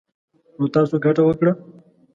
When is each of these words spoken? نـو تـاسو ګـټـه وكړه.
نـو 0.57 0.65
تـاسو 0.73 0.95
ګـټـه 1.03 1.21
وكړه. 1.25 1.51